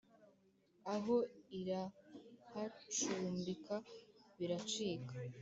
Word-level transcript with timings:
Aho 0.95 1.15
irahacumbika 1.59 3.75
biracika 4.37 5.15